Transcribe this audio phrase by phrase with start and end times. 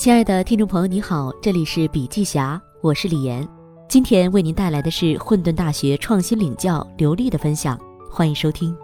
[0.00, 3.46] 亲爱的听众朋友，你好，这里是笔记侠，我是李岩。
[3.86, 7.78] 今天为您带来的是混沌大学创新领教刘丽的分享，
[8.10, 8.74] 欢迎收听。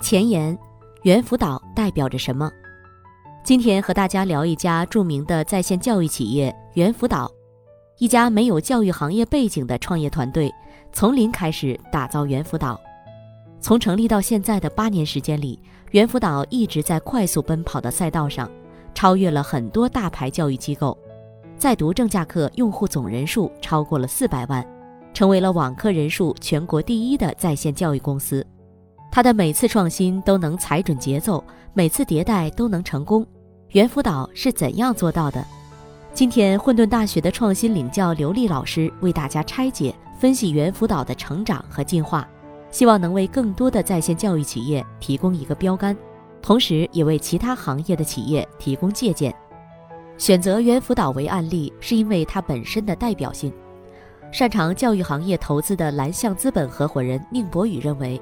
[0.00, 0.58] 前言：
[1.02, 2.50] 猿辅导代表着什么？
[3.44, 7.30] 今天和大家聊一家著名的在线教育企业——猿辅导，
[7.98, 10.50] 一家没有教育行业背景的创业团队，
[10.94, 12.80] 从零开始打造猿辅导。
[13.66, 15.58] 从成立到现在的八年时间里，
[15.90, 18.48] 猿辅导一直在快速奔跑的赛道上，
[18.94, 20.96] 超越了很多大牌教育机构，
[21.58, 24.64] 在读正价课用户总人数超过了四百万，
[25.12, 28.46] 成为了网课人数全国第一的在线教育公司。
[29.10, 31.42] 它的每次创新都能踩准节奏，
[31.74, 33.26] 每次迭代都能成功。
[33.70, 35.44] 猿辅导是怎样做到的？
[36.14, 42.28] 今天混沌大学的创新领教刘丽老师为大家拆解分析猿辅导的成长和进化。
[42.70, 45.96] 希望能为更多的在线教育企业提供一个标杆，
[46.42, 49.34] 同时也为其他行业的企业提供借鉴。
[50.18, 53.52] 选择猿辅导为案例，是因为它本身的代表性。
[54.32, 58.20] 擅长教育行业投资的蓝象资本合伙人宁博宇认为，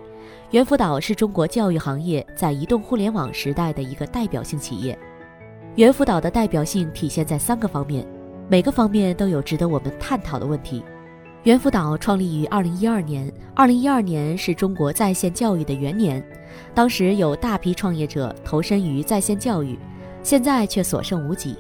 [0.51, 4.97] 猿辅导是中国教育行业在移动互联网时代的一个代表性企业。
[5.77, 8.07] 猿辅导的代表性体现在三个方面，
[8.49, 10.85] 每个方面都有值得我们探讨的问题。
[11.45, 16.27] 猿辅导创立于二零一二年，二零一二年是中国在线教育的元年，
[16.73, 19.79] 当时有大批创业者投身于在线教育，
[20.23, 21.55] 现在却所剩无几。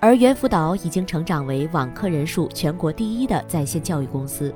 [0.00, 4.54] 而猿辅导已经成长为网课人数全国第一的在线教育公司。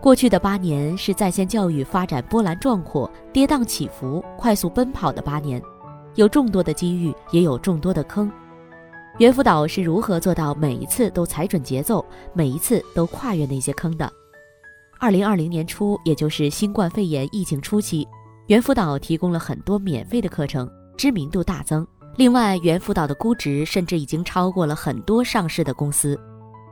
[0.00, 5.60] 过去的八年是在线教育发展波澜壮阔、跌宕起伏、快速奔跑的八年，
[6.14, 8.32] 有众多的机遇，也有众多的坑。
[9.18, 14.12] 猿辅导是如何做到每一次都踩准节奏，每一次都跨越那些坑的？
[14.98, 18.08] 二零二零年初，也就是新冠肺炎疫情初期，
[18.48, 21.86] 猿辅导提供了很多免费的课程，知名度大增。
[22.16, 26.18] 另外，猿辅导的估值甚至已经超过了很多上市的公司。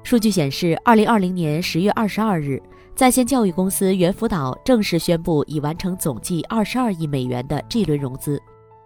[0.03, 2.61] 数据显示，二零二零年十月二十二日，
[2.97, 8.43] 在线教育公司猿辅导正式宣布已完成总计二十二亿美元的 G 轮融资。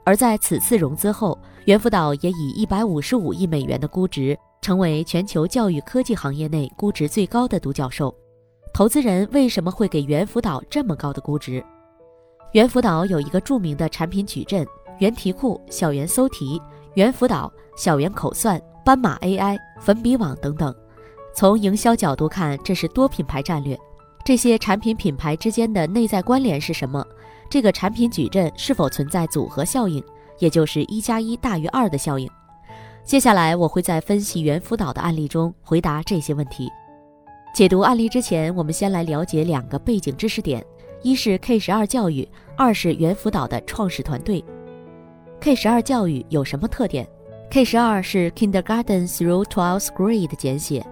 [0.07, 8.15] 而在此次融资后，猿辅导也以一百五十五亿美元的估值，成为全球教育科技行业内估值最高的独角兽。
[8.73, 11.61] 投资人为什么会给猿辅导这么高的估值？
[12.53, 14.65] 猿辅导有一个著名的产品矩阵：
[15.01, 16.63] 猿题库、小猿搜题、
[16.95, 20.73] 猿辅导、小猿口算、斑马 AI、粉笔网等等。
[21.35, 23.77] 从营销角度看，这是多品牌战略。
[24.25, 27.05] 这些产品品牌之间的内在关联是什么？
[27.49, 30.03] 这个产品矩阵是否存在组合效应，
[30.39, 32.29] 也就是一加一大于二的效应？
[33.05, 36.71] 接下来我会在分析猿辅导的案例中回答这些问题。
[37.55, 40.63] 解读案例之前，我们先来了解两个背景知识点：
[41.03, 44.45] 一是 K 十二教育，二是猿辅导的创始团队。
[45.41, 47.07] K 十二教育有什么特点
[47.49, 50.85] ？K 十二是 Kindergarten through Twelfth Grade 的简写，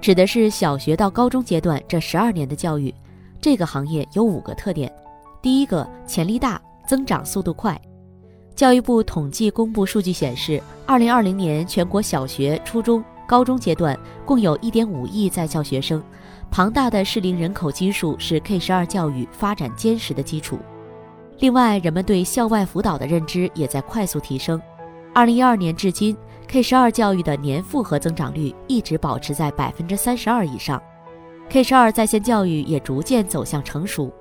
[0.00, 2.94] 指的是小学到高中阶段这十二年的教育。
[3.40, 4.92] 这个行业有五个特点。
[5.42, 7.78] 第一个潜力大，增长速度快。
[8.54, 16.00] 教育部统计公布数据显示，二零二零年全国小学、初中、高中阶段共有一点五亿在校学生，
[16.48, 20.60] 庞大的适龄人口基数是 K 十二教育发展坚实的基础。
[21.40, 24.62] 另外，人们对校外辅导的认知也在快速提升。
[25.12, 26.16] 二零一二年至今
[26.46, 30.80] ，K 十二教育的年复合增长率一直保持在百分之三十二以上
[31.48, 34.12] ，K 十二在线教育也逐渐走向成熟。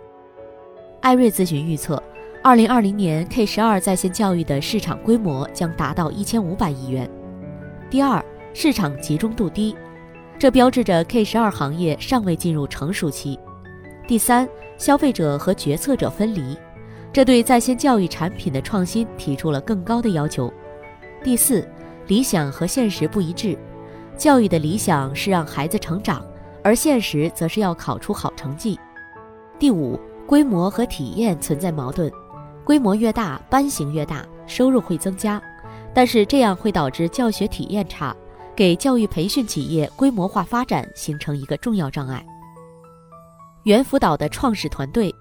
[1.01, 2.01] 艾瑞咨询预测，
[2.43, 7.09] 二零二零年 K 十二在线教育的市场规模将达到一千五百亿元。
[7.89, 8.23] 第二，
[8.53, 9.75] 市场集中度低，
[10.37, 13.39] 这标志着 K 十二行业尚未进入成熟期。
[14.07, 14.47] 第三，
[14.77, 16.55] 消费者和决策者分离，
[17.11, 20.53] 这对在线教育产品的创新提出了更高的要求。
[21.23, 21.67] 第四，
[22.05, 23.57] 理想和现实不一致，
[24.15, 26.23] 教育的理想是让孩子成长，
[26.63, 28.79] 而现实则是要考出好成绩。
[29.57, 29.99] 第五。
[30.31, 32.09] 规模和体验存在矛盾，
[32.63, 35.41] 规模越大，班型越大，收入会增加，
[35.93, 38.15] 但是这样会导致教学体验差，
[38.55, 42.25] 给教育培训企业规模化发展形成一个重要障碍。
[43.63, 45.13] 猿辅导的创始团队，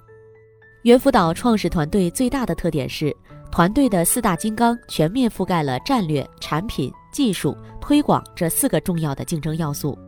[0.83, 3.13] 猿辅导创始团队最大的特点是，
[3.51, 9.99] 团队的四大金刚全面覆盖了战略、产品、技术、推广这四个重要的竞争要素。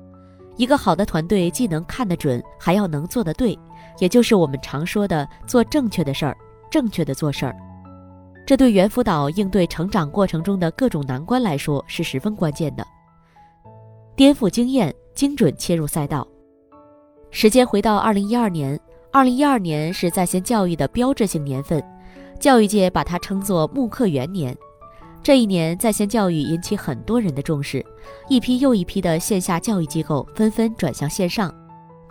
[0.56, 3.58] 一个好的团队既能看得准，还要能做得对。
[3.98, 6.36] 也就是我们常说的做正确的事儿，
[6.70, 7.56] 正确的做事儿，
[8.46, 12.86] 这对猿辅导应对成长过程中的各种难关来说是十分关键的。
[14.14, 16.26] 颠覆经验，精准切入赛道。
[17.30, 18.78] 时间回到二零一二年，
[19.10, 21.82] 二零一二年是在线教育的标志性年份，
[22.38, 24.56] 教育界把它称作“慕课元年”。
[25.22, 27.84] 这一年，在线教育引起很多人的重视，
[28.28, 31.54] 一批又一批的线下教育机构纷纷转向线上，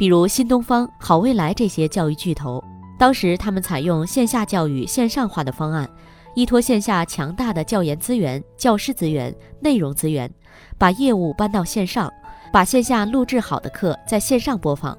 [0.02, 2.60] 比如新东方、好未来这些教育巨头。
[2.98, 5.88] 当时，他们采用线下教育线上化的方案，
[6.34, 10.28] 依托线下强大的教研资源、教师资源、内容资源，
[10.76, 12.12] 把业务搬到线上，
[12.52, 14.98] 把线下录制好的课在线上播放。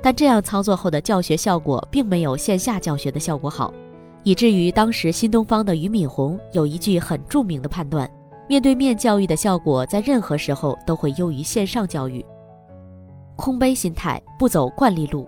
[0.00, 3.74] 但这样操作后的教学效果并没有线下教学的效果好。
[4.22, 8.08] 以至于当时新东方的俞敏洪有一句很著名的判断：
[8.48, 12.24] 面对面教育的效果，在任何时候都会优于线上教育。
[13.40, 15.26] 空杯心态，不走惯例路。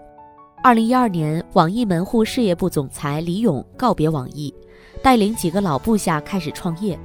[0.62, 4.54] 二零一二年，网易门户事业部总裁李勇告别网易，
[5.02, 6.96] 带领几个老部下开始创业。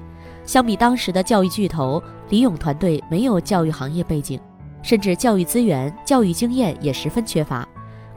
[0.45, 4.39] 相比当时的教育巨头，李勇团队没有教育行业背景，
[4.83, 7.67] 甚至教育资源、教育经验也十分缺乏，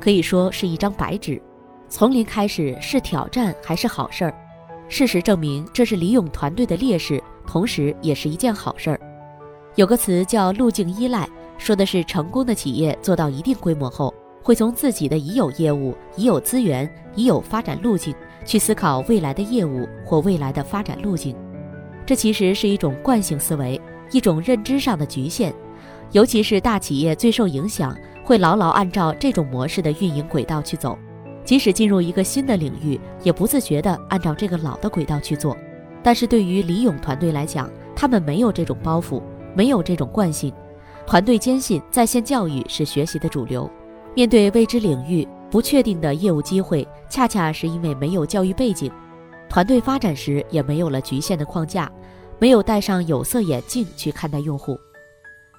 [0.01, 1.41] 可以说是一张白纸。
[1.89, 4.35] 从零开始是挑战还是好事儿？
[4.89, 9.01] 事实证明，这是李勇团队的劣势，同时也是一件好事儿。
[9.77, 11.29] 有个词叫“路径依赖”，
[11.61, 14.13] 说的是成功的企业做到一定规模后，
[14.43, 18.15] 会从自己的已有业务、已有资源、已有发展路径
[18.47, 21.37] 去思考未来的业务或未来的发展路径。
[22.07, 23.79] 这其实是一种惯性思维，
[24.11, 25.53] 一种认知上的局限。
[26.13, 30.99] 尤其是大企业最受影响，会牢牢按照这种模式的运营轨道去走。
[31.45, 35.55] 即使进入一个新的领域，也不自觉地按照这个老的轨道去做。
[36.03, 39.23] 但是对于李勇团队来讲，他们没有这种包袱，
[39.55, 40.51] 没有这种惯性。
[41.11, 43.69] 团队坚信在线教育是学习的主流。
[44.15, 48.89] 面对未知领域、不确定的业务机会，恰恰是因为没有教育背景，
[49.49, 51.91] 团队发展时也没有了局限的框架，
[52.39, 54.79] 没有戴上有色眼镜去看待用户。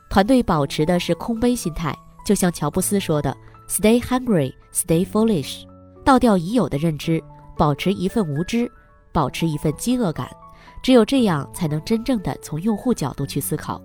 [0.09, 1.93] 团队保持的是空杯心态，
[2.25, 3.35] 就像乔布斯说的
[3.67, 5.65] ：“Stay hungry, stay foolish。”
[6.05, 7.21] 倒掉已有的认知，
[7.57, 8.71] 保持一份无知，
[9.11, 10.29] 保持一份饥饿感，
[10.81, 13.81] 只有这样才能真正的从用户角度去思考。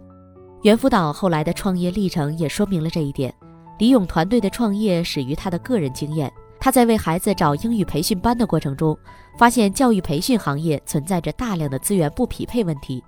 [0.62, 3.32] 猿辅导后来的创业历程也说明了这一点。
[3.78, 8.96] 李勇团队的创业始于他的个人经验，他在为孩子找英语培训班的过程中，
[9.38, 13.04] 发现教育培训行业存在着大量的资源不匹配问题，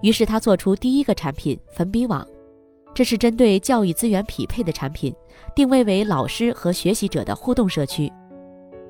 [0.00, 2.26] 于是他做出第一个产品粉笔网，
[2.94, 5.12] 这是针对教育资源匹配的产品，
[5.54, 8.10] 定位为老师和学习者的互动社区。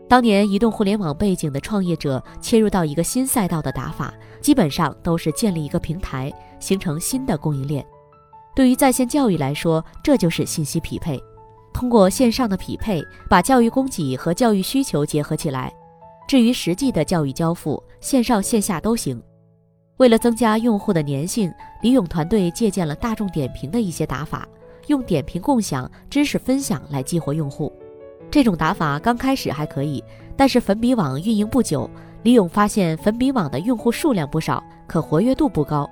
[0.08, 7.84] 当年移动互联网背景的创业者切入到一个新赛道的打法，基本上都是建立一个平台，形成新的供应链。
[8.54, 11.20] 对于在线教育来说，这就是信息匹配。
[11.72, 15.72] 通过线上的匹配，把教育供给和教育需求结合起来。
[16.28, 19.20] 至于实际的教育交付，线上线下都行。
[19.96, 24.46] 为了增加用户的粘性，李勇团队借鉴了大众点评的一些打法，
[24.86, 27.72] 用点评共享、知识分享来激活用户。
[28.30, 30.02] 这种打法刚开始还可以，
[30.36, 31.88] 但是粉笔网运营不久，
[32.22, 35.88] 李勇发现粉笔网的用户数量不少，可活跃度不高。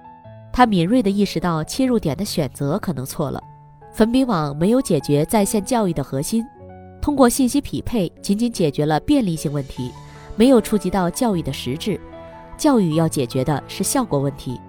[0.52, 3.42] 他敏锐地意识到切入点的选择可能错了。
[3.92, 6.44] 粉笔网没有解决在线教育的核心，
[7.00, 9.90] 通过信息匹配仅仅解决了便利性问题，
[10.36, 11.98] 没有触及到教育的实质。
[12.56, 14.60] 教育要解决的是效果问题。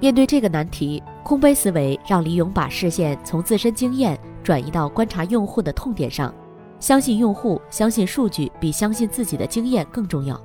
[0.00, 6.34] 面对这个难题，空杯思维让李勇把视线从自身经验转移到观察用户的痛点上。
[6.84, 10.38] 相信用户，相信数据，比相信自己的经验更重要。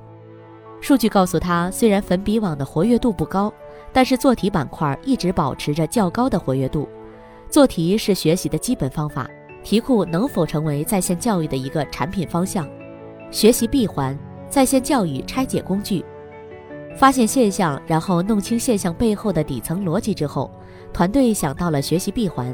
[0.80, 3.52] 数据告诉他，虽然粉笔网的活跃度不高，
[3.92, 6.88] 但是做题板块一直保持着较高的活跃度。
[7.50, 9.28] 做题是学习的基本方法，
[9.62, 12.66] 题库能否成为在线教育的一个产品方向？
[13.30, 14.18] 学习闭环，
[14.48, 16.02] 在线教育拆解工具。
[16.96, 20.50] 发现现象，然后弄清现象背后的底层逻辑之后，
[20.90, 22.50] 团队想到了学习闭环。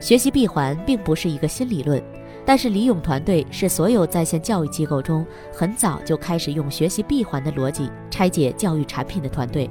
[0.00, 2.02] 学习闭环并不是一个新理论。
[2.48, 9.68] 但是李勇团队是所有在线教育机构中很早就开始用学习闭环的逻辑拆解教育产品的团队。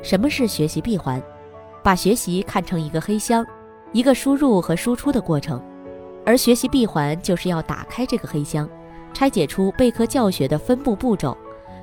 [0.00, 1.22] 什么是学习闭环？
[1.84, 3.46] 把学习看成一个黑箱，
[3.92, 5.62] 一个输入和输出的过程，
[6.24, 8.66] 而学习闭环就是要打开这个黑箱，
[9.12, 11.36] 拆解出备课教学的分步步骤，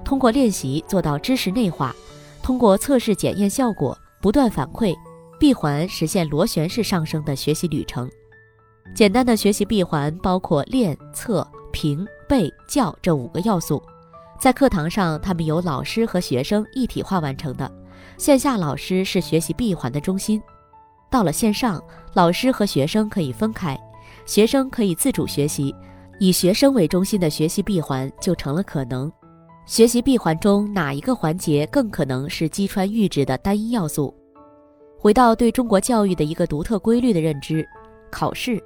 [0.03, 1.95] 通过练习做到知识内化，
[2.41, 4.95] 通过测试检验效果，不断反馈，
[5.39, 8.09] 闭环实现螺旋式上升的学习旅程。
[8.93, 13.81] 简单的学习闭环包括练、测、评、背、教这五个要素，
[14.39, 17.71] 在课堂上，他们由老师和学生一体化完成的。
[18.17, 20.41] 线下老师是学习闭环的中心，
[21.11, 23.79] 到了线上，老师和学生可以分开，
[24.25, 25.73] 学生可以自主学习，
[26.19, 29.11] 以学生为中心的学习闭环就成了可能。
[29.67, 34.11] 学习闭环中哪一个环节更可能是击穿阈值的单一要素？
[34.97, 37.67] 回到对中国教育的一个独特规律的认知，
[38.09, 38.63] 考试。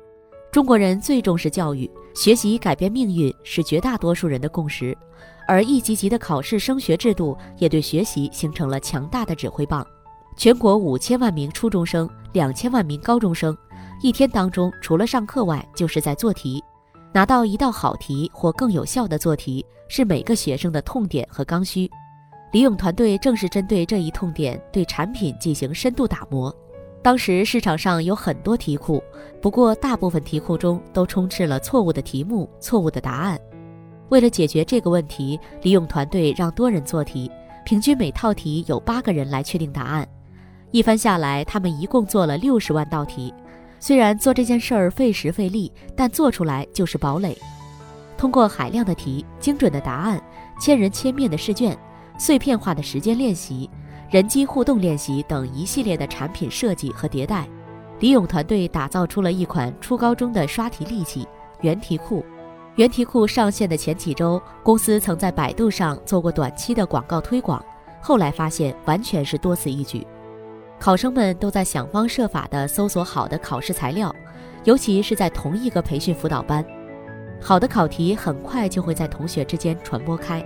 [0.51, 4.95] 中国人最重视教育，学习改变命运是绝大多数人的共识，
[5.47, 9.85] 而一级级的考试升学制度也对学习形成了强大的指挥棒。
[10.35, 13.57] 全国五千万名初中生、两千万名高中生，
[14.01, 16.61] 一天当中除了上课外，就是在做题。
[17.13, 21.89] 拿到一道好题或更有效的做题，是每个学生的痛点和刚需。
[22.51, 26.53] 李勇团队正是针对这一痛点，对产品进行深度打磨。
[27.03, 29.03] 当时市场上有很多题库，
[29.41, 33.39] 不过大部分题库中都充斥了错误的题目、错误的答案。
[34.09, 37.31] 为了解决这个问题，李勇团队让多人做题，
[37.65, 40.07] 平均每套题有八个人来确定答案。
[40.69, 43.33] 一番下来，他们一共做了六十万道题。
[43.79, 47.35] 虽然做这件事儿费时费力，但做出来就是堡垒。
[48.15, 50.21] 通过海量的题、精准的答案、
[50.59, 51.75] 千人千面的试卷、
[52.19, 53.67] 碎片化的时间练习、
[54.11, 57.47] 人机互动练习等一系列的产品设计和迭代，
[58.01, 61.25] 李勇团队打造出了一款初高中的刷题利器——
[61.63, 62.21] 原题库。
[62.75, 67.63] 原题库上线的前几周，公司曾在百度上做过短期的广告推广，
[68.01, 70.05] 后来发现完全是多此一举。
[70.77, 74.13] 考生们都在想方设法地搜索好的考试材料，
[74.65, 76.65] 尤其是在同一个培训辅导班，
[77.39, 80.43] 好的考题很快就会在同学之间传播开。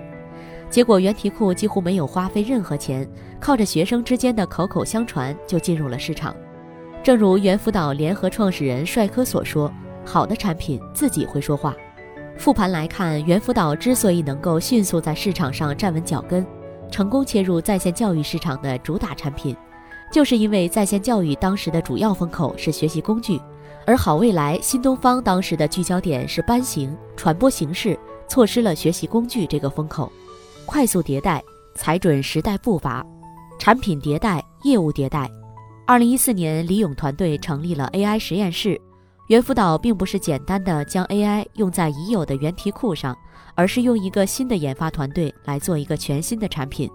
[0.69, 3.07] 结果，原题库几乎没有花费任何钱，
[3.39, 6.35] 靠着学生之间的口口相传就进入了市场。
[7.01, 9.71] 正如猿辅导联合创始人帅科所说
[10.03, 11.73] ：“好的产品自己会说话。”
[12.37, 16.45] 复盘来看，猿辅导之所以能够迅速在市场上站稳脚跟，
[16.91, 19.55] 成功切入在线教育市场的主打产品。
[20.11, 23.39] 就是因为在线教育当时的主要风口是学习工具，
[23.85, 30.11] 而好未来、新东方当时的聚焦点是班型、传播形式，错失了学习工具这个风口。
[30.65, 31.43] 快速迭代，
[31.75, 33.05] 踩准时代步伐，
[33.59, 35.29] 产品迭代，业务迭代。
[35.85, 38.79] 二零一四年，李勇团队成立了 AI 实验室。
[39.27, 43.15] 猿辅导并不是简单的将 AI 用在已有的原题库上，
[43.55, 46.89] 而是用一个新的研发团队来做一个全新的产品。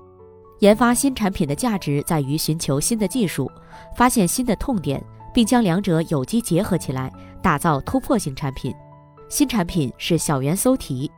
[0.58, 3.50] 研发新产品的价值在于寻求新的技术，
[3.96, 7.10] 发现新的痛点，并将两者有机结合起来，
[7.42, 8.74] 打造突破性产品。
[9.28, 11.10] 新产品是小猿搜题。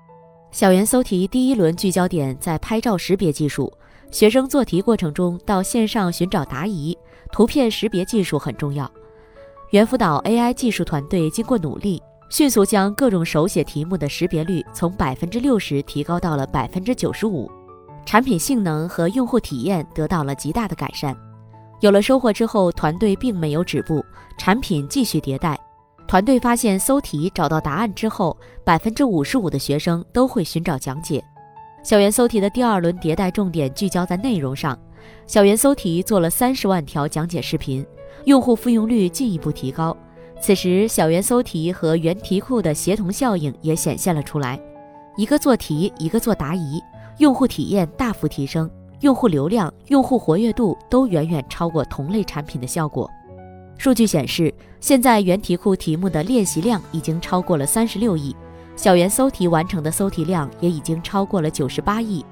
[0.53, 3.73] 小猿搜题第一轮聚焦点在拍照识别技术，
[4.11, 6.97] 学生做题过程中到线上寻找答疑，
[7.33, 8.89] 图片识别技术很重要。
[9.71, 17.51] 猿辅导 AI 技术团队经过努力，迅速将各种手写题目的识别率从百分之六十提高到了百分之九十五。
[18.05, 21.17] 产品性能和用户体验得到了极大的改善。
[21.81, 24.05] 有了收获之后，团队并没有止步，
[24.37, 25.59] 产品继续迭代。
[26.13, 31.25] 团队发现，搜题找到答案之后，百分之五十五的学生都会寻找讲解。
[31.83, 34.79] 小猿搜题的第二轮迭代重点聚焦在内容上，
[35.27, 37.83] 小猿搜题做了三十万条讲解视频，
[38.27, 39.97] 用户复用率进一步提高。
[40.39, 44.61] 此时，小猿搜题和原题库的协同效应也显现了出来，
[45.17, 46.79] 一个做题，一个做答疑。
[47.21, 53.11] 用户体验大幅提升，用户流量、用户活跃度都远远超过同类产品的效果。
[53.83, 58.33] 数据显示，现在原题库题目的练习量已经超过了三十六亿，
[58.77, 62.25] 小猿搜题完成的搜题量也已经超过了九十八亿。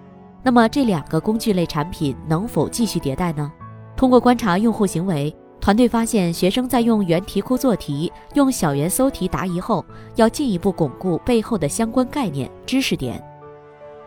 [0.45, 3.51] 那么这两个工具类产品能否继续迭代呢？
[3.97, 13.21] 通过观察用户行为，团队发现，学生在用原题库做题、用小猿搜题答疑后，要进一步巩固背后的相关概念、知识点。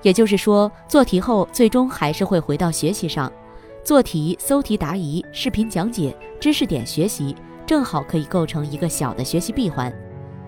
[0.01, 3.29] 也就是说，做题后最终还是会回到学习上。
[3.83, 7.35] 做题、搜题、答疑、视频讲解、知识点学习，
[7.65, 9.93] 正好可以构成一个小的学习闭环。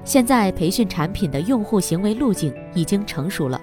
[0.06, 3.60] 现在培训产品的用户行为路径已经成熟了，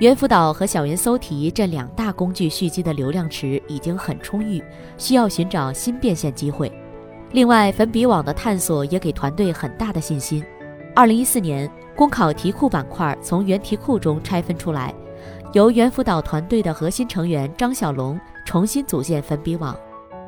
[0.00, 4.62] 猿辅导和小猿搜题这两大工具蓄积的流量池已经很充裕，
[4.98, 6.70] 需要寻找新变现机会。
[7.32, 10.44] 另外，粉笔网的探索也给团队很大的信心。
[10.94, 14.94] 二零一四年，公考题库板块从原题库中拆分出来。
[15.56, 19.74] 由猿辅导团队的核心成员张小龙重新组建粉笔网，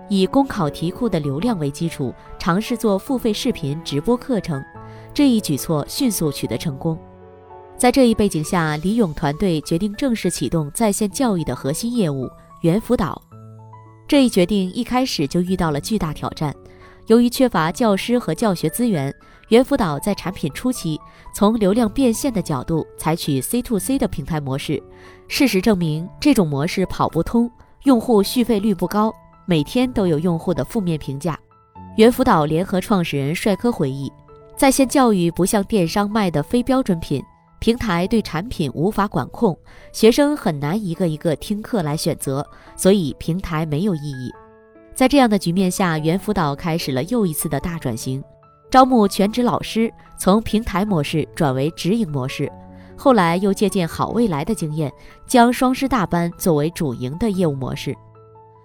[0.09, 4.65] 以公考题库的流量为基础，尝试做付费视频直播课程。
[5.13, 6.99] 这一举措迅速取得成功。
[7.77, 12.27] 在这一背景下，李勇团队决定正式启动在线教育的核心业务——
[12.65, 13.21] 猿辅导。
[14.07, 16.55] 这一决定一开始就遇到了巨大挑战。
[17.09, 19.15] 由于缺乏教师和教学资源，
[19.49, 21.01] 猿辅导在产品初期
[21.35, 24.83] 从流量变现的角度采取 C to C 的平台模式。
[25.27, 27.51] 事实证明，这种模式跑不通，
[27.85, 29.13] 用户续费率不高，
[29.47, 31.39] 每天都有用户的负面评价。
[31.97, 34.13] 猿辅导联合创始人帅科回忆，
[34.57, 37.23] 在线教育不像电商卖的非标准品，
[37.59, 39.59] 平台对产品无法管控，
[39.93, 44.31] 学生很难一个一个听课来选择，所以平台没有意义。
[44.95, 48.23] 在这样的局面下，猿辅导开始了又一次的大转型。
[48.71, 52.51] 招募全职老师，从平台模式转为直营模式。
[52.97, 54.93] 后来又借鉴好未来的经验，
[55.27, 57.97] 将双师大班作为主营的业务模式。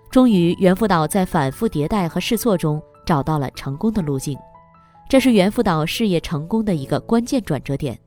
[0.10, 4.38] 终于，猿辅导在反复迭代和试错中找到了成功的路径，
[5.08, 7.98] 这是猿辅导事业成功的一个关键转折点。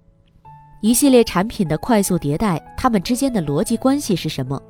[0.82, 4.60] 一系列产品的快速迭代，它们之间的逻辑关系是什么？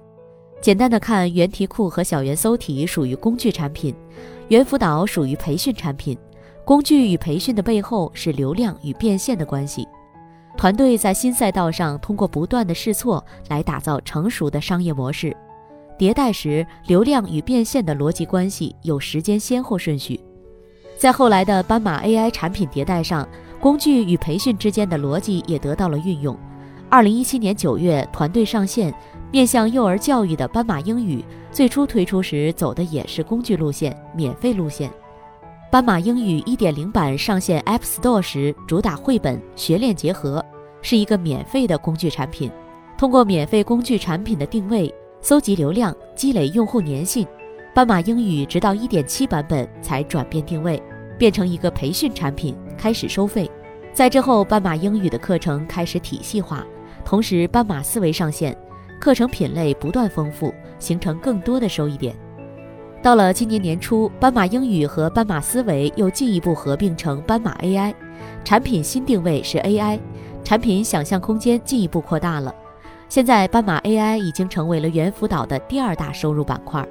[0.60, 3.94] 简单的看，原题库和小猿搜题属于工具产品，
[4.48, 6.16] 猿辅导属于培训产品。
[6.66, 9.86] 工具与培训的背后是流量与变现的关系。
[10.56, 15.32] 团队在新赛道上通过不断的试错来打造成熟的商业模式。
[15.96, 20.18] 迭代时，流量与变现的逻辑关系有时间先后顺序。
[20.98, 23.28] 在后来的斑马 AI 产品迭代上，
[23.60, 26.36] 工具与培训之间的逻辑也得到了运用。
[26.90, 28.92] 二零一七年九月，团队上线
[29.30, 34.90] 面向幼儿教育的斑马英语，最初推出时走的也是工具路线、免费路线。
[35.68, 40.42] 斑马英语1.0版上线 App Store 时，主打绘本学练结合，
[40.80, 42.50] 是一个免费的工具产品。
[42.96, 47.26] 通过免费工具产品的定位、搜集流量、积累用户粘性，
[47.74, 50.80] 斑马英语直到1.7版本才转变定位，
[51.18, 53.50] 变成一个培训产品，开始收费。
[53.92, 56.64] 在之后，斑马英语的课程开始体系化，
[57.04, 58.56] 同时斑马思维上线，
[59.00, 62.14] 课程品类不断丰富，形成更多的收益点。
[63.06, 67.94] 到了今年年初，斑马英语和斑马思维又进一步合并成斑马 AI，
[68.44, 70.00] 产品新定位是 AI，
[70.42, 72.52] 产品想象空间进一步扩大了。
[73.08, 76.84] 现在斑马 AI 已经成为了猿辅导的第二大收入板块。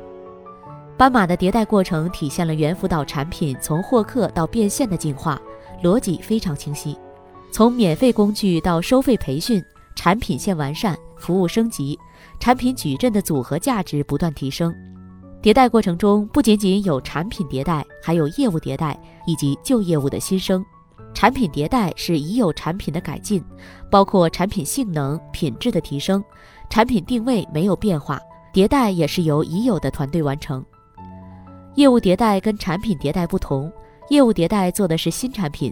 [0.95, 5.37] 斑马的迭代过程体现了猿辅导产品从获客到变现的进化，
[5.83, 6.97] 逻辑非常清晰。
[7.51, 9.61] 从免费工具到收费培训，
[9.97, 11.99] 产品线完善，服务升级，
[12.39, 14.73] 产品矩阵的组合价值不断提升。
[15.45, 20.65] 迭代过程中不仅仅有产品迭代，还有业务迭代以及旧业务的新生。
[21.13, 23.43] 产品迭代是已有产品的改进，
[23.91, 26.23] 包括产品性能、品质的提升。
[26.67, 28.19] 产品定位没有变化，
[28.51, 30.65] 迭代也是由已有的团队完成。
[31.75, 33.71] 业务迭代跟产品迭代不同，
[34.09, 35.71] 业务迭代做的是新产品，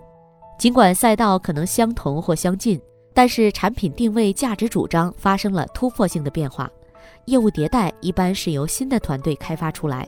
[0.60, 2.80] 尽管赛道可能相同或相近，
[3.12, 6.70] 但是产品定位、价值主张发生了突破性的变化。
[7.26, 10.08] 业务迭代一般是由新的团队开发出来。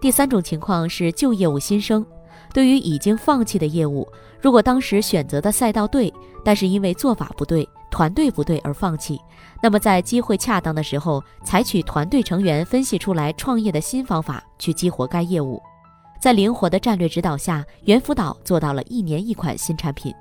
[0.00, 2.04] 第三种情况是旧业务新生。
[2.52, 4.06] 对于已经放弃的业务，
[4.40, 6.12] 如果当时选择的赛道对，
[6.44, 9.18] 但是因为做法不对、团队不对而放弃，
[9.62, 15.60] 那么在机会恰当的时候，采取团队成员分析出来创业的新方法去激活该业务。
[16.20, 20.12] 在灵活的战略指导下，猿辅导做到了一年一款新产品。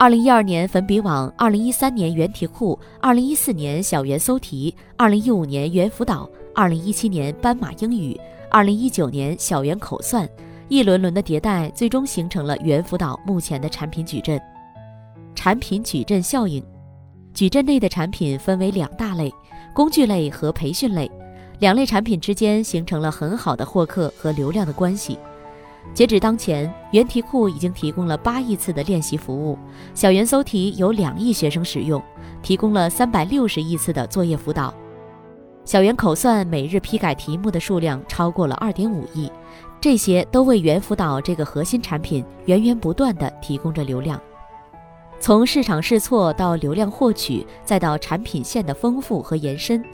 [0.00, 8.18] 二零一二年粉笔网，二零一三年原题库，二零一四年小猿搜题，二零一五年猿辅导，二零一七年斑马英语，
[8.50, 10.26] 二零一九年小猿口算，
[10.70, 14.40] 一轮轮的迭代，最终形成了猿辅导目前的产品矩阵。
[15.34, 16.64] 产品矩阵效应，
[17.34, 19.30] 矩阵内的产品分为两大类：
[19.74, 21.10] 工具类和培训类。
[21.58, 25.18] 两类产品之间形成了很好的获客和流量的关系。
[25.92, 29.58] 截止当前，原题库已经提供了八亿次的练习服务，
[29.94, 32.02] 小猿搜题有两亿学生使用，
[32.42, 34.72] 提供了三百六十亿次的作业辅导。
[35.64, 39.30] 小猿口算每日批改题目的数量超过了二点五亿，
[39.80, 44.20] 这些都为猿辅导这个核心产品源源不断地提供着流量。
[45.18, 49.84] 从市场试错到流量获取，再到产品线的丰富和延伸，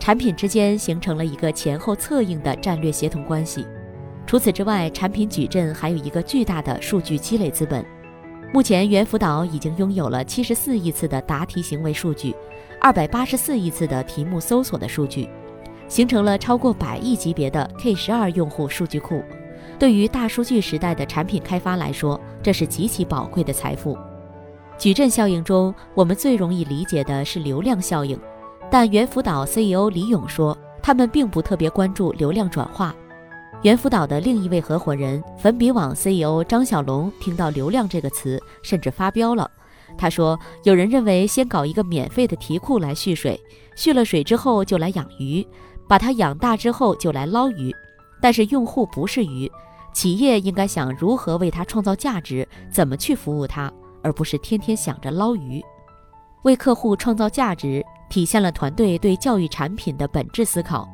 [0.00, 3.64] 产品之间形成了一个前后策应的战略协同关系。
[4.32, 7.84] 除此之外，产品矩阵还有一个巨大的数据积累资本。
[8.50, 12.34] 目前，猿辅导已经拥有了七十四亿次的答题行为数据，
[12.80, 15.28] 二百八十四亿次的题目搜索的数据，
[15.86, 19.22] 形成了超过百亿级别的 K 十二用户数据库。
[19.78, 23.98] 对于大数据时代的产品开发来说，这是极其宝贵的财富。
[24.78, 28.18] 矩阵效应中，我们最容易理解的是流量效应，
[28.70, 32.96] 但猿辅导 CEO 李勇说，他们并不特别关注流量转化。
[33.62, 39.48] 猿辅导的另一位合伙人粉笔网 CEO 张小龙听到“流量”这个词，甚至发飙了。
[39.96, 43.40] 他说：“有人认为先搞一个免费的题库来蓄水，
[43.76, 45.46] 蓄了水之后就来养鱼，
[45.88, 47.72] 把它养大之后就来捞鱼。
[48.20, 49.48] 但是用户不是鱼，
[49.92, 53.72] 企业应该想如何为它创造价值，怎么去服务它，
[54.02, 55.62] 而不是天天想着捞鱼。
[56.42, 60.88] 为客户创造价值，体现了团队对教育产品的本质思考。”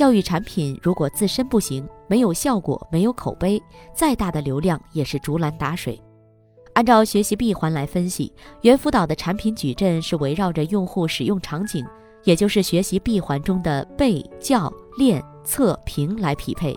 [0.00, 3.62] 教育产品如果自身不行，没有效果，没有口碑，
[3.94, 6.00] 再大的流量也是竹篮打水。
[6.72, 8.32] 按照学习闭环来分析，
[8.62, 11.84] 猿辅导的产品矩阵是围绕着用户使用场景，
[12.24, 16.74] 也就是学习闭环中的背、教、练、测、评来匹配。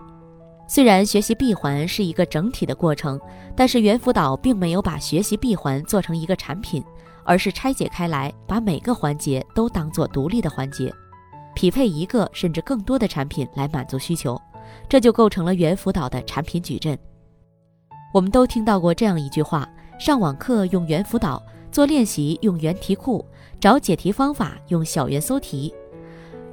[0.68, 3.18] 虽然学习闭环是一个整体的过程，
[3.56, 6.84] 但是猿辅导并没有把学习闭环做成一个产品，
[7.24, 10.94] 而是拆解开来，把每个环节都当做独立的环节，
[11.56, 14.40] 匹配一个甚至更多的产品来满足需求，
[14.88, 16.98] 这就构成了猿辅导的产品矩阵。
[18.14, 19.68] 我们都听到过这样一句话：
[20.00, 23.26] 上网课用猿辅导，做练习用猿题库，
[23.60, 25.74] 找解题方法用小猿搜题。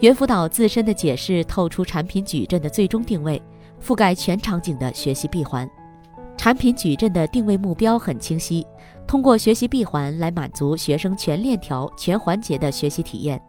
[0.00, 3.40] 猿辅导自身的解释透出产品矩阵的最终定位。
[3.82, 5.66] 覆盖全场景的学习闭环，
[6.36, 8.66] 产品矩阵的定位目标很清晰，
[9.06, 13.40] 通过学习闭环来满足学生全链条、全环节的学习体验，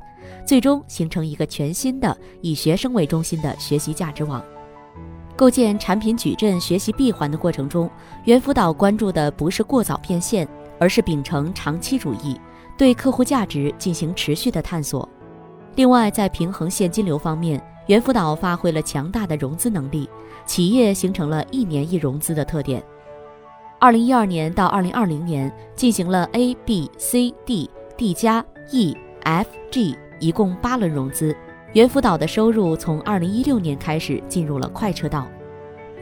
[0.46, 4.44] 最终形成一个全新的以学生为中心的学习价值网。
[5.36, 7.90] 构建产品矩阵学习闭环的过程中，
[8.26, 10.48] 猿辅导关注的不是过早变现，
[10.80, 12.40] 而是秉承长期主义，
[12.78, 15.08] 对客户价值进行持续的探索。
[15.76, 20.10] 另外，在平衡现金流方面，猿辅导发挥了强大的融资能力。
[20.44, 22.84] 企业形成了一年一融资的特点。
[23.80, 31.36] 二零一二年到二零二零年进行了 A、B、C、D、D 加 E、F、G 一共八轮融资。
[31.74, 35.28] 猿辅导的收入从二零一六年开始进入了快车道。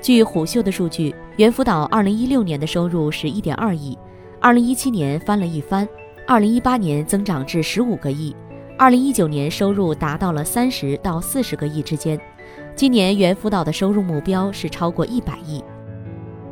[0.02, 3.98] 据虎嗅的数据，猿辅导二零一六年的收入是一点二亿，
[4.40, 5.88] 二零一七年翻了一番，
[6.28, 8.36] 二零一八年增长至十五个亿，
[8.78, 12.20] 二零一九年收入达到了三十到四十个亿之间。
[12.76, 15.64] 今年猿辅导的收入目标是超过一百亿。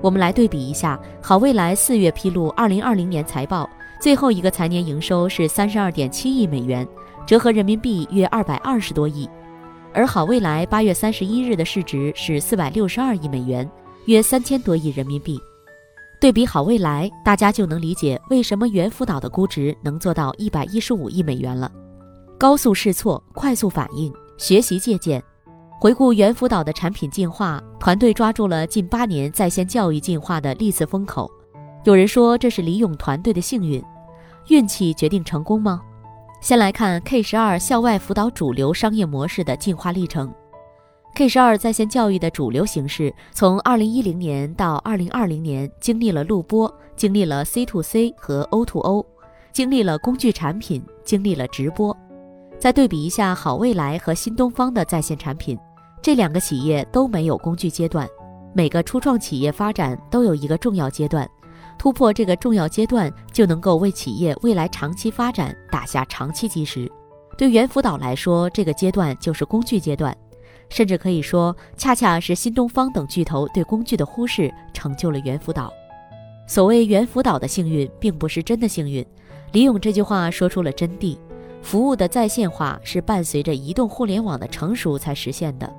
[0.01, 3.67] 我们来对比一下，好未来四月披露二零二零年财报，
[3.99, 6.87] 最后一个财年营收是三十二点七亿美元，
[7.27, 9.29] 折合人民币约二百二十多亿。
[9.93, 13.69] 而好未来八月三十一日的市值是四百六十二亿美元，
[14.05, 15.37] 约三千多亿人民币。
[16.21, 21.69] 对比好未来，大家就能理解为什么猿辅导的估值能做到一百一十五亿美元了。
[22.37, 25.21] 高速试错，快速反应，学习借鉴。
[25.79, 31.29] 回顾猿辅导的产品进化，团队抓住了近八年在线教育进化的历次风口。
[31.83, 33.83] 有人说这是李勇团队的幸运，
[34.47, 35.81] 运气决定成功吗？
[36.39, 40.33] 先来看 K 十二校外辅导主流商业模式的进化历程。
[41.15, 49.03] K 十二在线教育的主流形式，从二零一零年到二零二零年，经历了录播，经历了 C to C 和 O to O，
[49.51, 51.95] 经历了工具产品，经历了直播。
[52.59, 55.57] 再对比一下好未来和新东方的在线产品。
[56.03, 58.07] 这两个企业都没有工具阶段，
[58.53, 61.27] 每个初创企业发展都有一个重要阶段，
[61.77, 66.91] 突破这个重要阶段就能够为企业未来长期发展打下长期基石。
[67.37, 70.15] 对猿辅导来说，这个阶段就是工具阶段，
[70.69, 75.71] 甚至可以说，恰恰是新东方等巨头对工具的忽视，成就了猿辅导。
[76.47, 79.05] 所谓猿辅导的幸运，并不是真的幸运。
[79.51, 81.17] 李勇这句话说出了真谛：
[81.61, 85.71] 服务的在线化是伴随着移动互联网的成熟才实现的。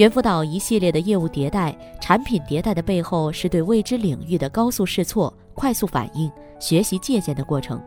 [0.00, 7.78] 猿辅导一系列的业务迭代、产品迭代的背后，是对未知领域的高速试错、快速反应、学习借鉴的过程。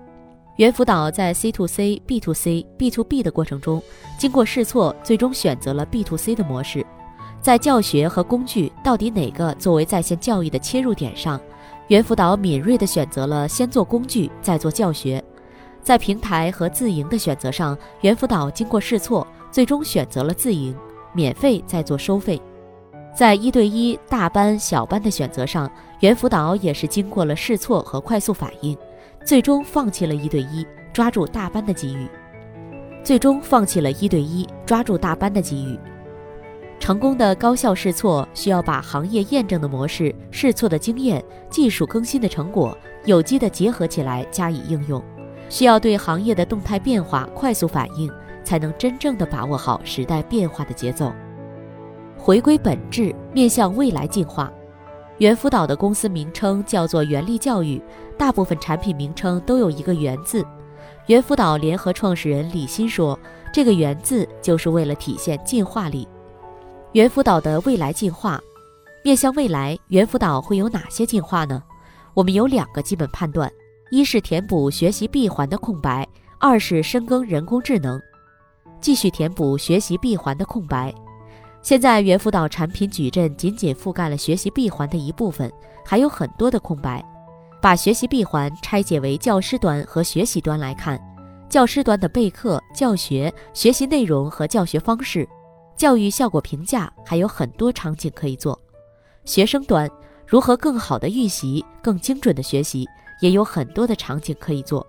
[0.57, 3.81] 猿辅导在 C to C、B to C、B to B 的过程中，
[4.15, 6.85] 经过试错，最终选择了 B to C 的模式。
[7.41, 11.41] 在教学和工具到底哪个作为在线教育的切入点上，
[11.87, 15.23] 猿辅导敏锐地选择了先做工具，再做教学。
[15.81, 20.75] 在平台和自营的选择上，猿辅导经过试错，最终选择了自营。
[21.13, 22.41] 免费再做收费，
[23.15, 28.77] 在一对一、大班、小班的选择上，猿辅导也是经过了试错和快速反应，
[29.23, 32.07] 最终放弃了一对一，抓住大班的机遇。
[33.03, 35.77] 最终放弃了一对一，抓住大班的机遇。
[36.79, 45.01] 成功的高效试错需要把行业验证的模式、试错的经验、技术更新的成果有机的结合起来加以应用，
[45.49, 48.11] 需要对行业的动态变化快速反应。
[48.43, 51.13] 才能真正的把握好时代变化的节奏，
[52.17, 54.51] 回归本质，面向未来进化。
[55.19, 57.81] 猿辅导的公司名称叫做原力教育，
[58.17, 60.45] 大部分产品名称都有一个“原”字。
[61.07, 63.17] 猿辅导联合创始人李欣说
[63.53, 66.07] ：“这个‘原’字就是为了体现进化力。”
[66.93, 68.39] 猿辅导的未来进化，
[69.03, 71.61] 面向未来，猿辅导会有哪些进化呢？
[72.13, 73.51] 我们有两个基本判断：
[73.91, 76.07] 一是填补学习闭环的空白，
[76.39, 78.01] 二是深耕人工智能。
[78.83, 80.93] 继续填补学习闭环的空白。
[81.61, 85.49] 现在猿辅导产品矩阵仅仅覆盖了学习闭环的一部分，
[85.85, 87.01] 还有很多的空白。
[87.61, 90.99] 把学习闭环拆解为教师端和学习端来看，
[91.47, 95.25] 教师端的备课、教学、学习内容和教学方式、
[95.77, 98.59] 教育效果评价，还有很多场景可以做。
[99.23, 99.89] 学生端
[100.27, 102.85] 如何更好的预习、更精准的学习，
[103.21, 104.85] 也有很多的场景可以做。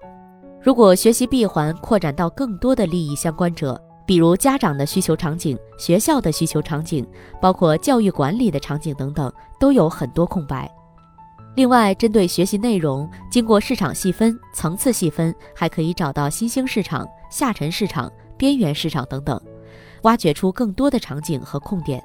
[0.65, 7.07] 如果学习闭环扩展到更多的利益相关者，比如家长的需求场景、学校的需求场景，
[7.39, 10.75] 包括教育管理的场景等等，都有很多空白。
[11.55, 19.39] 另外，针对学习内容，经过市场细分、层次细分，还可以找到新兴市场、下沉市场、边缘市场等等，
[20.05, 22.03] 挖掘出更多的场景和空点。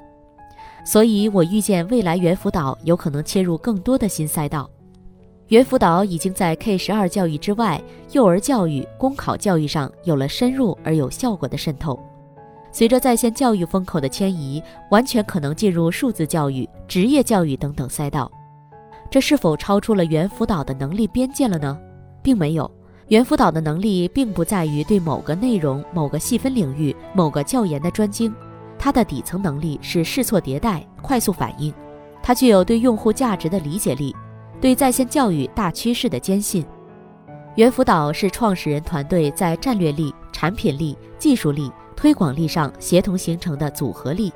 [0.84, 4.68] 所以，我预见未来猿辅导有可能切入更多的新赛道。
[5.50, 7.82] 猿辅导已经在 K 十二教育之外，
[8.12, 11.98] 幼儿教育、公考教育上有了深入而有效果的渗透。
[12.70, 18.30] 随着在线教育风口的迁移，完全可能进入数字教育、职业教育等等赛道。
[19.10, 21.76] 这是否超出了猿辅导的能力边界了呢？
[22.22, 22.70] 并没有，
[23.08, 28.32] 猿辅导的能力并不在于对某个内容、某个细分领域、某个教研的专精，
[28.78, 31.74] 它的底层能力是试错迭代、快速反应，
[32.22, 34.14] 它具有对用户价值的理解力。
[34.60, 36.64] 对在线教育大趋势的坚信，
[37.56, 44.30] 猿辅导是创始人团队在战略力、产品力、技术力、推广力上协同形成的组合力。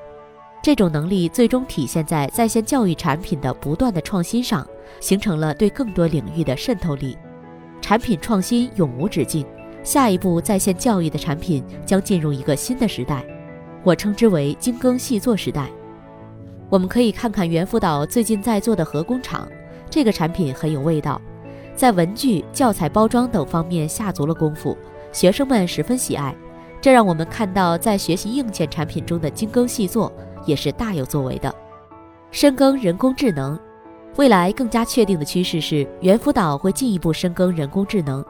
[0.62, 4.66] 这种能力最终体现在在线教育产品的不断的创新上，
[4.98, 7.18] 形成了对更多领域的渗透力。
[7.82, 9.46] 产品创新永无止境，
[9.82, 13.22] 下一步在线教育的产品将进入一个新的时代，
[13.82, 15.68] 我称之为精耕细作时代。
[16.70, 19.46] 我们可以看看猿辅导最近在做的核工厂。
[19.94, 21.22] 这个产品很有味道，
[21.76, 24.76] 在文具、教材包装等方面下足了功夫，
[25.12, 26.34] 学生们十分喜爱。
[26.80, 30.12] 这让我们看到，在学习硬件产品中的精耕细作
[30.46, 31.54] 也是大有作为的。
[32.32, 33.56] 深耕人工智能，
[34.16, 38.24] 未来更加确定的趋势是，猿辅导会进一步深耕人工智能，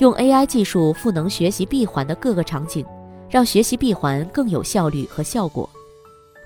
[0.00, 2.84] 用 AI 技术赋能学习闭环的各个场景，
[3.30, 5.66] 让学习闭环更有效率和效果。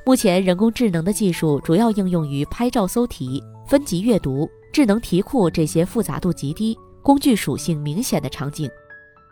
[0.06, 4.48] 目前，人工智能的技术主要应用于拍照搜题、分级阅读。
[4.72, 8.70] 智能题库这些复杂度极低、工具属性明显的场景，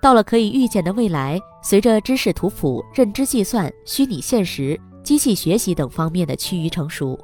[0.03, 7.19] 到了可以预见的未来，随着知识图谱、认知计算、虚拟现实、机器学习等方面的趋于成熟，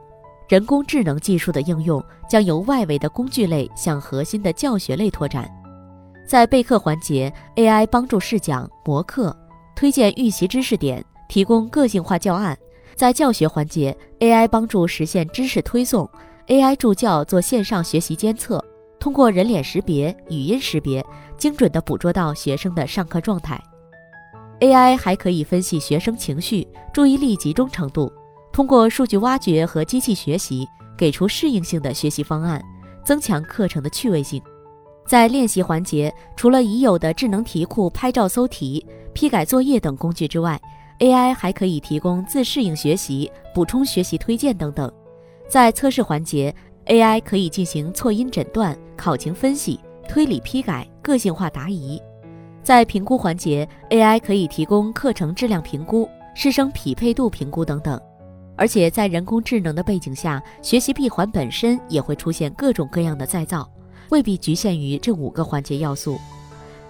[0.49, 5.51] 人工智能技术的应用将由外围的工具类向核心的教学类拓展。
[6.27, 9.37] 在备课环节，AI 帮助试讲、模课，
[9.75, 12.57] 推荐预习知识点，提供个性化教案；
[12.95, 16.09] 在教学环节，AI 帮助实现知识推送。
[16.49, 18.63] AI 助教做线上学习监测，
[19.01, 21.03] 通过人脸识别、语音识别，
[21.39, 23.59] 精准地捕捉到学生的上课状态。
[24.61, 28.13] AI 还可以分析学生情绪、注意力集中程度，
[28.53, 32.63] 通过数据挖掘和机器学习，给出适应性的学习方案，
[33.03, 34.43] 增强课程的趣味性。
[35.07, 40.61] 在练习环节，除了已有的智能题库、拍照搜题、批改作业等工具之外
[40.99, 44.93] ，AI 还可以提供自适应学习、补充学习推荐等等。
[45.55, 46.53] 在测试环节
[46.87, 51.97] ，AI 可以进行错音诊断、考情分析、推理批改、个性化答疑；
[52.61, 58.01] 在评估环节，AI 可以提供课程质量评估、师生匹配度评估等等。
[58.57, 63.71] 而且在人工智能的背景下，学习闭环本身也会出现各种各样的再造，
[64.11, 66.19] 未必局限于这五个环节要素。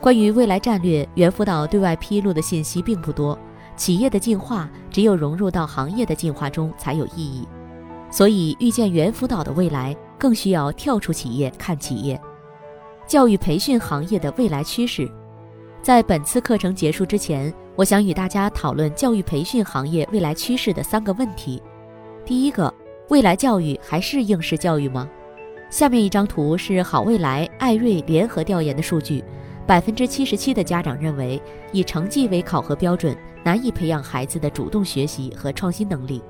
[0.01, 3.39] 关于未来战略，猿辅导对外披露的信息并不多。
[3.77, 7.47] 企业的进化，只有融入到行业的进化中才有意义。
[8.15, 12.21] 所以，遇见猿辅导的未来，更需要跳出企业看企业。
[13.09, 15.11] 教育培训行业的未来趋势，
[15.83, 21.61] 在本次课程结束之前，我想与大家讨论教育培训行业未来趋势的三个问题。
[22.25, 22.73] 第一个，
[23.09, 25.11] 未来教育还是应试教育吗？
[25.69, 29.25] 下面一张图是好未来、艾瑞联合调研的数据，
[29.67, 36.23] 百分之七十七的家长认为，以成绩为考核标准，难以培养孩子的主动学习和创新能力。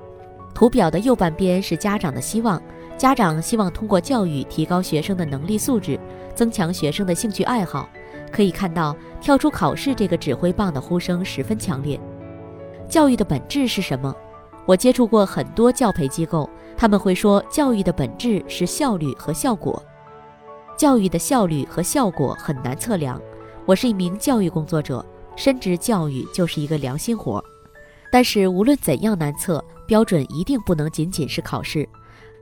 [0.54, 2.62] 图表的右半边是家长的希望，
[2.96, 5.98] 家长希望通过教育提高学生的能力素质，
[6.34, 7.88] 增强学生的兴趣爱好。
[8.30, 12.00] 可以看到，跳出考试这个指挥棒的呼声十分强烈。
[12.88, 14.14] 教育的本质是什么？
[14.64, 19.82] 我接触过很多教培机构，他们会说教育的本质是效率和效果。
[20.76, 23.20] 教育的效率和效果很难测量。
[23.66, 25.04] 我是一名教育工作者，
[25.36, 27.42] 深知教育就是一个良心活。
[28.10, 31.88] 但是无论怎样难测，标准一定不能仅仅是考试，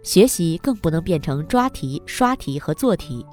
[0.02, 3.24] 学习更不能变成抓题、刷题和做题。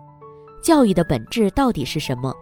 [0.62, 2.34] 教育的本质到底是什么？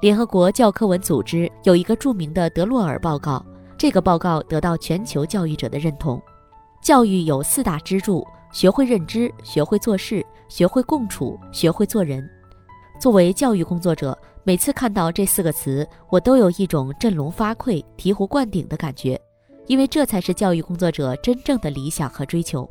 [0.00, 3.44] 联合国教科文组织有一个著名的德洛尔报告，
[3.76, 6.20] 这个报告得到全球教育者的认同。
[6.82, 12.26] 教育有四大支柱：学会认知，学会做事，学会共处，学会做人。
[12.98, 19.20] 作为教育工作者，每次看到这四个词，我都有一种振聋发聩、醍醐灌顶的感觉。
[19.70, 22.68] 因为这才是教育工作者真正的理想和追求，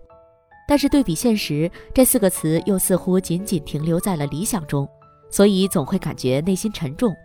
[0.67, 4.85] 但是对比现实，这四个词又似乎仅仅停留在了理想中，
[5.29, 7.15] 所以总会感觉内心沉重。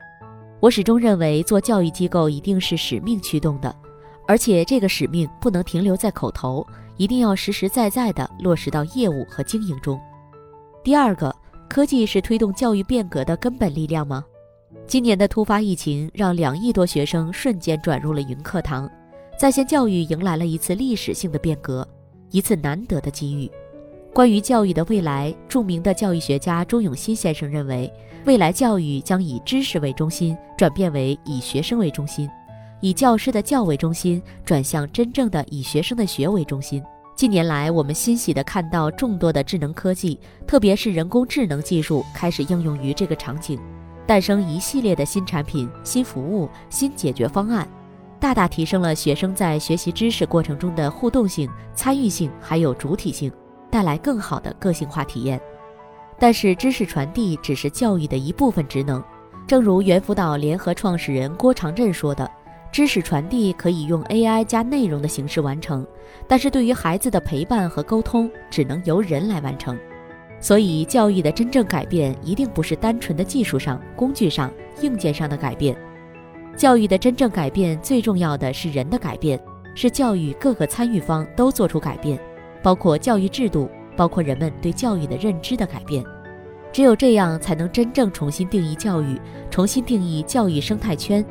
[0.60, 3.74] 我始终认为，做教育机构一定是使命驱动的，
[4.28, 6.64] 而且这个使命不能停留在口头，
[6.96, 10.00] 一定要实实在在地落实到业务和经营中。
[10.84, 11.34] 第二个，
[11.68, 14.24] 科技是推动教育变革的根本力量吗？
[14.86, 18.88] 今年的突发疫情让两亿多学生瞬间转入了云课堂，
[19.36, 21.86] 在线教育迎来了一次历史性的变革，
[22.30, 23.50] 一次难得的机遇。
[24.12, 27.92] 关于教育的未来，著名的教育学家朱永新先生认为，
[28.26, 32.30] 未来教育将以知识为中心转变为以学生为中心。
[32.80, 36.80] 以教师的教为中心，转向真正的以学生的学为中心。
[37.16, 43.58] 近年来，我们欣喜地看到众多的智能科技，特别是人工智能技术开始应用于这个场景，
[44.06, 47.68] 诞生一系列的新产品、新服务、新解决方案，
[48.24, 53.30] 大大提升了学生在学习知识过程中的互动性、参与性还有主体性，
[53.70, 55.38] 带来更好的个性化体验。
[56.18, 59.04] 但是，知识传递只是教育的一部分职能，
[59.46, 62.26] 正如猿辅导联合创始人郭长振说的。
[62.72, 65.86] 知识传递可以用 AI 加内容的形式完成，
[66.26, 69.78] 但是对于孩子的陪伴和沟通，只能由人来完成。
[70.40, 75.76] 所以，教育的真正改变一定不是单纯的技术上、工具上、硬件上的改变。
[76.56, 79.38] 教育的真正改变，最重要的是人的改变，
[79.74, 82.18] 是教育各个参与方都做出改变，
[82.62, 86.04] 包括教育制度，包括人们对教育的认知的改变。
[86.72, 91.24] 只有这样，才能真正重新定义教育，重新定义教育生态圈。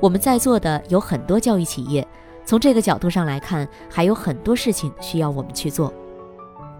[0.00, 2.06] 我们在座的有很多教育企业，
[2.44, 5.92] 从这个角度上来看，还有很多事情需要我们去做。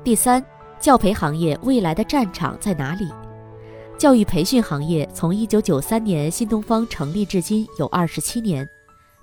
[0.03, 0.43] 第三，
[0.79, 3.09] 教培行业未来的战场在哪里？
[4.01, 8.67] 教育培训行业从1993年新东方成立至今有27年，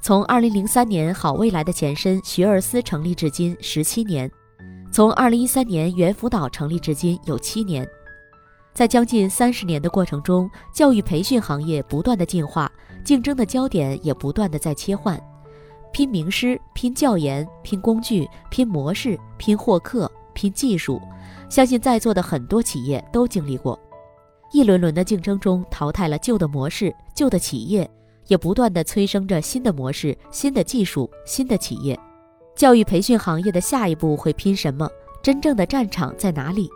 [0.02, 4.32] 从2003年好未来的前身学而思成立至今17年，
[4.92, 7.90] 从2013年猿辅导成立至今有7年。
[8.72, 12.72] 在将近三十年的过程中，教育培训行业不断的进化，
[13.04, 15.20] 竞争的焦点也不断的在切换，
[15.92, 21.02] 拼名师、拼教研、拼工具、拼模式、拼获客、拼技术，
[21.50, 23.80] 相信在座的很多企业都经历过，
[24.52, 27.90] 一轮轮的竞争中淘汰了旧的模式，旧的企业
[28.28, 32.00] 也不断的催生着新的模式、新的技术、新的企业。
[32.56, 34.90] 教育培训行业的下一步会拼什么？
[35.22, 36.70] 真正的战场在哪里？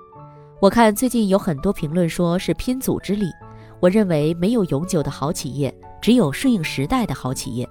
[0.59, 3.31] 我看最近有很多评论说是拼组织力，
[3.79, 7.67] 我认为没有永久的好企业，只有顺应时代的好企业。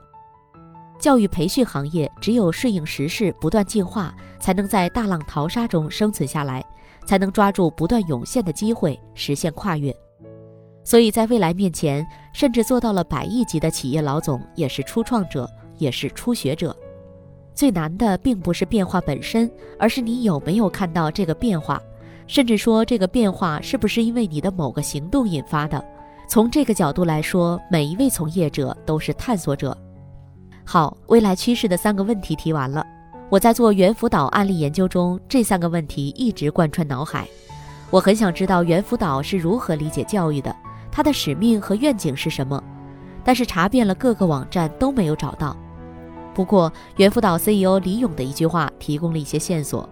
[0.99, 6.65] 教育培训行业只有顺应时势，不断进化，才能在大浪淘沙中生存下来，
[7.11, 9.92] 才能抓住不断涌现的机会，实现跨越。
[10.85, 16.73] 所以在未来面前，甚至做到了百亿级的企业老总也是初创者，也是初学者。
[17.53, 21.83] 最难的并不是变化本身，而是你有没有看到这个变化。
[22.29, 25.85] 甚至说，这个变化是不是因为你的某个行动引发的？
[26.29, 29.77] 从这个角度来说，每一位从业者都是探索者。
[30.64, 32.87] 好，未来趋势的三个问题提完了。
[33.31, 37.29] 我在做猿辅导案例研究中，这三个问题一直贯穿脑海。
[37.88, 40.55] 我很想知道猿辅导是如何理解教育的，
[40.90, 42.61] 它的使命和愿景是什么。
[43.23, 45.57] 但是查遍了各个网站都没有找到。
[46.35, 49.88] 不过，猿辅导 CEO 李勇的一句话提供了一些线索。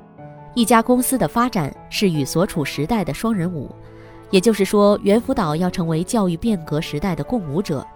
[0.55, 3.70] 一家公司的发展是与所处时代的双人舞，
[4.33, 7.87] 也就是说，猿辅导要成为教育变革时代的共舞者。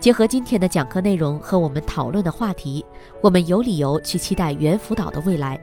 [0.00, 2.86] 结合今天的讲课内容和我们讨论的话题，
[3.20, 5.60] 我们有理由去期待猿辅导的未来，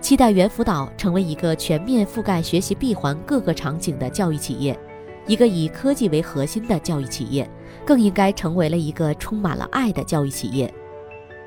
[0.00, 4.76] 期待猿辅导成为一个全面覆盖学习闭环各个场景的教育企业，
[5.24, 7.48] 一个以科技为核心的教育企业，
[7.86, 10.72] 更应该成为了一个充满了爱的教育企业。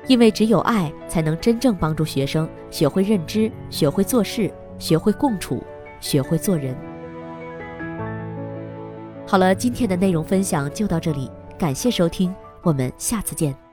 [0.06, 5.62] 因为只有爱，才能真正帮助学生学会认知、学会做事、学会共处、
[6.00, 6.74] 学会做人。
[9.26, 13.63] 好了，今天的内容分享就到这里，感谢收听，我们下次见。